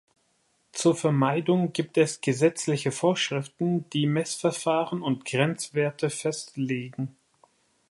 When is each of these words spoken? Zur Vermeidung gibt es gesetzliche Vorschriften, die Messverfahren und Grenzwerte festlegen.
Zur 0.71 0.95
Vermeidung 0.95 1.73
gibt 1.73 1.95
es 1.99 2.21
gesetzliche 2.21 2.91
Vorschriften, 2.91 3.87
die 3.91 4.07
Messverfahren 4.07 5.03
und 5.03 5.25
Grenzwerte 5.25 6.09
festlegen. 6.09 7.15